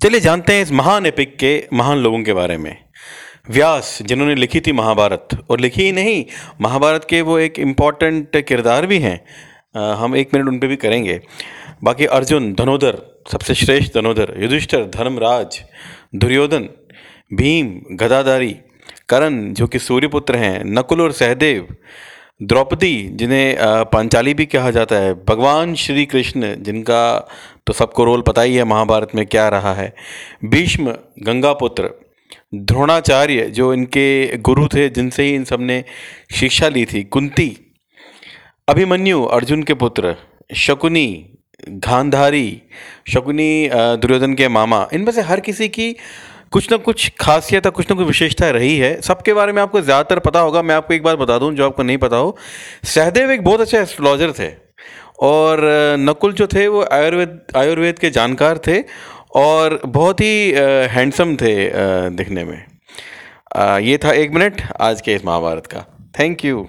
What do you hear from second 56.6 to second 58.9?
वो आयुर्वेद आयुर्वेद के जानकार थे